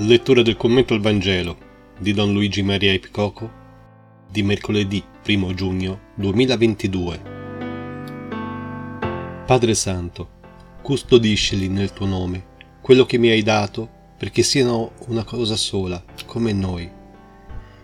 Lettura 0.00 0.42
del 0.42 0.58
commento 0.58 0.92
al 0.92 1.00
Vangelo 1.00 1.56
di 1.98 2.12
Don 2.12 2.30
Luigi 2.30 2.62
Maria 2.62 2.92
Epicoco 2.92 3.50
di 4.30 4.42
mercoledì 4.42 5.02
1 5.26 5.54
giugno 5.54 6.00
2022. 6.16 7.22
Padre 9.46 9.74
Santo, 9.74 10.28
custodiscili 10.82 11.68
nel 11.68 11.94
tuo 11.94 12.04
nome 12.04 12.44
quello 12.82 13.06
che 13.06 13.16
mi 13.16 13.30
hai 13.30 13.42
dato 13.42 13.88
perché 14.18 14.42
siano 14.42 14.92
una 15.06 15.24
cosa 15.24 15.56
sola, 15.56 16.04
come 16.26 16.52
noi. 16.52 16.86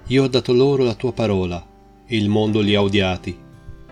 Io 0.09 0.23
ho 0.23 0.29
dato 0.29 0.53
loro 0.53 0.85
la 0.85 0.95
tua 0.95 1.15
parola 1.15 1.67
e 2.05 2.15
il 2.15 2.29
mondo 2.29 2.61
li 2.61 2.75
ha 2.75 2.83
odiati, 2.83 3.35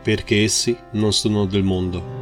perché 0.02 0.42
essi 0.42 0.76
non 0.92 1.14
sono 1.14 1.46
del 1.46 1.62
mondo. 1.62 2.18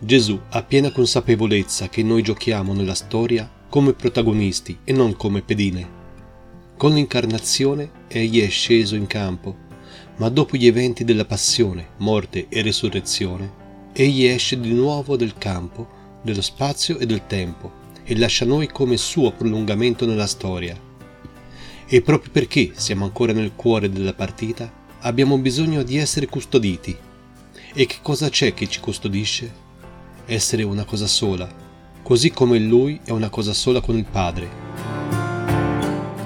Gesù 0.00 0.40
ha 0.48 0.62
piena 0.64 0.90
consapevolezza 0.90 1.88
che 1.88 2.02
noi 2.02 2.22
giochiamo 2.22 2.72
nella 2.72 2.94
storia 2.94 3.48
come 3.68 3.92
protagonisti 3.92 4.78
e 4.84 4.92
non 4.92 5.14
come 5.14 5.42
pedine. 5.42 5.96
Con 6.76 6.94
l'incarnazione 6.94 7.90
egli 8.08 8.40
è 8.40 8.48
sceso 8.48 8.94
in 8.94 9.06
campo, 9.06 9.66
ma 10.16 10.30
dopo 10.30 10.56
gli 10.56 10.66
eventi 10.66 11.04
della 11.04 11.26
passione, 11.26 11.88
morte 11.98 12.46
e 12.48 12.62
resurrezione, 12.62 13.66
egli 13.92 14.24
esce 14.24 14.58
di 14.58 14.72
nuovo 14.72 15.16
del 15.16 15.34
campo, 15.34 15.86
dello 16.22 16.40
spazio 16.40 16.98
e 16.98 17.04
del 17.04 17.26
tempo 17.26 17.86
e 18.04 18.16
lascia 18.16 18.46
noi 18.46 18.68
come 18.68 18.96
suo 18.96 19.32
prolungamento 19.32 20.06
nella 20.06 20.26
storia. 20.26 20.78
E 21.86 22.00
proprio 22.00 22.32
perché 22.32 22.72
siamo 22.74 23.04
ancora 23.04 23.32
nel 23.32 23.52
cuore 23.54 23.90
della 23.90 24.14
partita, 24.14 24.72
abbiamo 25.00 25.36
bisogno 25.36 25.82
di 25.82 25.98
essere 25.98 26.26
custoditi. 26.26 26.96
E 27.74 27.86
che 27.86 27.96
cosa 28.00 28.30
c'è 28.30 28.54
che 28.54 28.66
ci 28.66 28.80
custodisce? 28.80 29.66
Essere 30.24 30.62
una 30.62 30.84
cosa 30.84 31.06
sola, 31.06 31.67
così 32.08 32.30
come 32.30 32.58
lui 32.58 32.98
è 33.04 33.10
una 33.10 33.28
cosa 33.28 33.52
sola 33.52 33.82
con 33.82 33.94
il 33.98 34.06
Padre. 34.10 34.48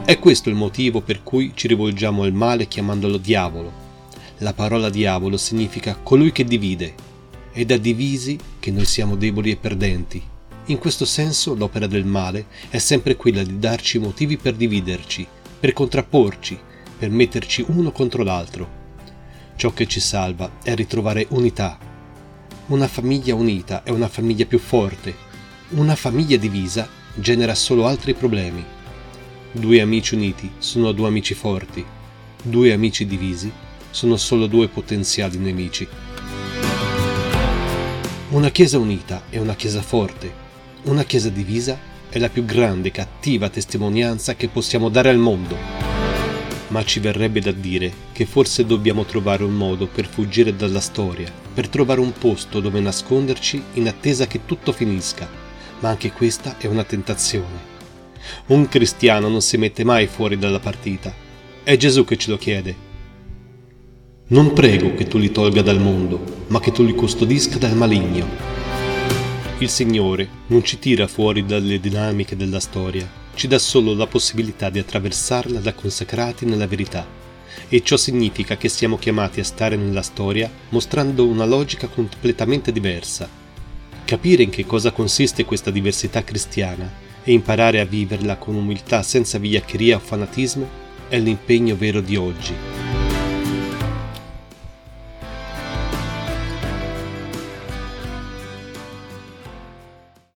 È 0.04 0.16
questo 0.20 0.48
il 0.48 0.54
motivo 0.54 1.00
per 1.00 1.24
cui 1.24 1.50
ci 1.56 1.66
rivolgiamo 1.66 2.22
al 2.22 2.32
male 2.32 2.68
chiamandolo 2.68 3.16
diavolo. 3.16 3.72
La 4.38 4.52
parola 4.52 4.90
diavolo 4.90 5.36
significa 5.36 5.98
colui 6.00 6.30
che 6.30 6.44
divide, 6.44 6.94
è 7.50 7.64
da 7.64 7.76
divisi 7.78 8.38
che 8.60 8.70
noi 8.70 8.84
siamo 8.84 9.16
deboli 9.16 9.50
e 9.50 9.56
perdenti. 9.56 10.22
In 10.66 10.78
questo 10.78 11.04
senso 11.04 11.56
l'opera 11.56 11.88
del 11.88 12.04
male 12.04 12.46
è 12.68 12.78
sempre 12.78 13.16
quella 13.16 13.42
di 13.42 13.58
darci 13.58 13.98
motivi 13.98 14.36
per 14.36 14.54
dividerci, 14.54 15.26
per 15.58 15.72
contrapporci, 15.72 16.56
per 16.96 17.10
metterci 17.10 17.64
uno 17.66 17.90
contro 17.90 18.22
l'altro. 18.22 18.68
Ciò 19.56 19.72
che 19.72 19.88
ci 19.88 19.98
salva 19.98 20.48
è 20.62 20.76
ritrovare 20.76 21.26
unità. 21.30 21.76
Una 22.66 22.86
famiglia 22.86 23.34
unita 23.34 23.82
è 23.82 23.90
una 23.90 24.06
famiglia 24.06 24.46
più 24.46 24.60
forte, 24.60 25.30
una 25.74 25.94
famiglia 25.94 26.36
divisa 26.36 26.86
genera 27.14 27.54
solo 27.54 27.86
altri 27.86 28.12
problemi. 28.12 28.62
Due 29.52 29.80
amici 29.80 30.14
uniti 30.14 30.50
sono 30.58 30.92
due 30.92 31.08
amici 31.08 31.32
forti. 31.32 31.84
Due 32.42 32.72
amici 32.72 33.06
divisi 33.06 33.50
sono 33.90 34.16
solo 34.16 34.46
due 34.46 34.68
potenziali 34.68 35.38
nemici. 35.38 35.88
Una 38.30 38.50
chiesa 38.50 38.78
unita 38.78 39.22
è 39.30 39.38
una 39.38 39.54
chiesa 39.54 39.80
forte. 39.80 40.40
Una 40.84 41.04
chiesa 41.04 41.30
divisa 41.30 41.78
è 42.10 42.18
la 42.18 42.28
più 42.28 42.44
grande 42.44 42.88
e 42.88 42.92
cattiva 42.92 43.48
testimonianza 43.48 44.34
che 44.34 44.48
possiamo 44.48 44.90
dare 44.90 45.08
al 45.08 45.18
mondo. 45.18 45.56
Ma 46.68 46.84
ci 46.84 47.00
verrebbe 47.00 47.40
da 47.40 47.52
dire 47.52 47.92
che 48.12 48.26
forse 48.26 48.66
dobbiamo 48.66 49.04
trovare 49.04 49.42
un 49.42 49.54
modo 49.54 49.86
per 49.86 50.06
fuggire 50.06 50.54
dalla 50.54 50.80
storia, 50.80 51.30
per 51.54 51.68
trovare 51.68 52.00
un 52.00 52.12
posto 52.12 52.60
dove 52.60 52.80
nasconderci 52.80 53.62
in 53.74 53.88
attesa 53.88 54.26
che 54.26 54.44
tutto 54.44 54.72
finisca 54.72 55.41
ma 55.82 55.90
anche 55.90 56.12
questa 56.12 56.56
è 56.58 56.66
una 56.66 56.84
tentazione. 56.84 57.70
Un 58.46 58.68
cristiano 58.68 59.28
non 59.28 59.42
si 59.42 59.56
mette 59.56 59.84
mai 59.84 60.06
fuori 60.06 60.38
dalla 60.38 60.60
partita. 60.60 61.12
È 61.62 61.76
Gesù 61.76 62.04
che 62.04 62.16
ce 62.16 62.30
lo 62.30 62.38
chiede. 62.38 62.90
Non 64.28 64.52
prego 64.52 64.94
che 64.94 65.08
tu 65.08 65.18
li 65.18 65.30
tolga 65.30 65.60
dal 65.60 65.80
mondo, 65.80 66.44
ma 66.46 66.60
che 66.60 66.70
tu 66.70 66.84
li 66.84 66.94
custodisca 66.94 67.58
dal 67.58 67.76
maligno. 67.76 68.26
Il 69.58 69.68
Signore 69.68 70.28
non 70.46 70.62
ci 70.64 70.78
tira 70.78 71.06
fuori 71.06 71.44
dalle 71.44 71.78
dinamiche 71.80 72.36
della 72.36 72.60
storia, 72.60 73.08
ci 73.34 73.48
dà 73.48 73.58
solo 73.58 73.92
la 73.94 74.06
possibilità 74.06 74.70
di 74.70 74.78
attraversarla 74.78 75.58
da 75.58 75.74
consacrati 75.74 76.44
nella 76.44 76.66
verità. 76.66 77.04
E 77.68 77.82
ciò 77.82 77.96
significa 77.96 78.56
che 78.56 78.68
siamo 78.68 78.96
chiamati 78.98 79.40
a 79.40 79.44
stare 79.44 79.76
nella 79.76 80.02
storia 80.02 80.50
mostrando 80.70 81.26
una 81.26 81.44
logica 81.44 81.88
completamente 81.88 82.72
diversa, 82.72 83.28
Capire 84.04 84.42
in 84.42 84.50
che 84.50 84.66
cosa 84.66 84.90
consiste 84.90 85.44
questa 85.44 85.70
diversità 85.70 86.22
cristiana 86.22 86.90
e 87.24 87.32
imparare 87.32 87.80
a 87.80 87.84
viverla 87.84 88.36
con 88.36 88.54
umiltà 88.54 89.02
senza 89.02 89.38
vigliaccheria 89.38 89.96
o 89.96 90.00
fanatismo 90.00 90.68
è 91.08 91.18
l'impegno 91.18 91.76
vero 91.76 92.00
di 92.00 92.16
oggi. 92.16 92.71